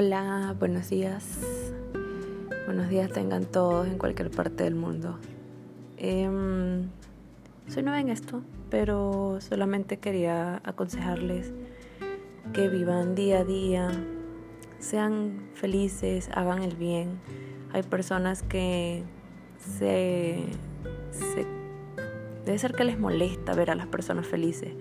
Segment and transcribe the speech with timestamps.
[0.00, 1.40] Hola, buenos días.
[2.66, 5.18] Buenos días tengan todos en cualquier parte del mundo.
[5.96, 6.88] Em,
[7.66, 11.52] soy nueva en esto, pero solamente quería aconsejarles
[12.52, 13.90] que vivan día a día,
[14.78, 17.18] sean felices, hagan el bien.
[17.72, 19.02] Hay personas que
[19.58, 20.44] se,
[21.10, 21.44] se
[22.46, 24.74] debe ser que les molesta ver a las personas felices.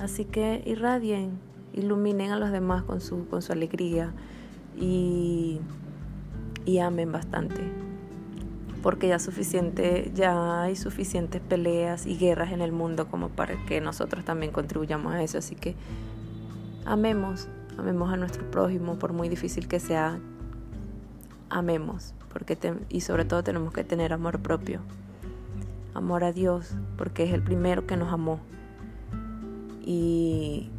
[0.00, 1.38] Así que irradien,
[1.72, 4.12] iluminen a los demás con su, con su alegría
[4.76, 5.60] y,
[6.64, 7.60] y amen bastante.
[8.82, 13.80] Porque ya suficiente, ya hay suficientes peleas y guerras en el mundo como para que
[13.80, 15.38] nosotros también contribuyamos a eso.
[15.38, 15.74] Así que
[16.84, 20.18] amemos, amemos a nuestro prójimo, por muy difícil que sea,
[21.50, 22.56] amemos, porque
[22.88, 24.80] y sobre todo tenemos que tener amor propio,
[25.94, 28.40] amor a Dios, porque es el primero que nos amó.
[29.84, 30.70] Y,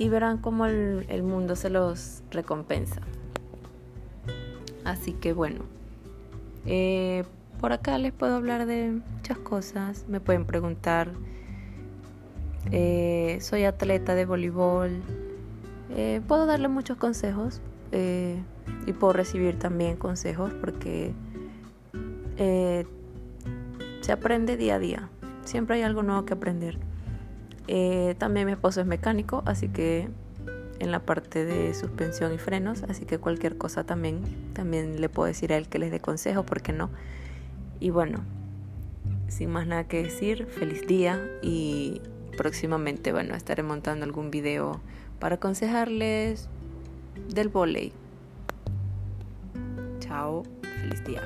[0.00, 3.02] y verán cómo el, mundo se los recompensa.
[4.82, 5.60] Así que bueno,
[6.64, 7.24] eh,
[7.60, 10.06] por acá les puedo hablar de muchas cosas.
[10.08, 11.12] Me pueden preguntar.
[12.72, 15.02] Eh, soy atleta de voleibol.
[15.90, 17.60] Eh, puedo darle muchos consejos
[17.92, 21.12] y puedo recibir también consejos porque
[24.00, 25.10] se aprende día a día.
[25.44, 26.78] Siempre hay algo nuevo que aprender.
[27.68, 30.08] Eh, también mi esposo es mecánico, así que
[30.80, 34.22] en la parte de suspensión y frenos, así que cualquier cosa también,
[34.54, 36.90] también le puedo decir a él que les dé consejo, porque no?
[37.80, 38.20] Y bueno,
[39.28, 42.00] sin más nada que decir, feliz día y
[42.36, 44.80] próximamente, bueno, estaré montando algún video
[45.18, 46.48] para aconsejarles
[47.28, 47.92] del volei.
[50.00, 51.22] Chao, feliz día.